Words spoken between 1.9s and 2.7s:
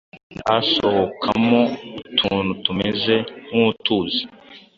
utuntu